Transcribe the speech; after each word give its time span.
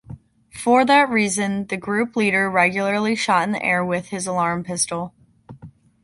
For 0.55 0.83
that 0.83 1.09
reason, 1.09 1.67
the 1.67 1.77
group 1.77 2.15
leader 2.15 2.49
regularly 2.49 3.15
shot 3.15 3.43
in 3.43 3.51
the 3.51 3.63
air 3.63 3.85
with 3.85 4.07
his 4.07 4.25
alarm 4.25 4.63
pistol. 4.63 5.13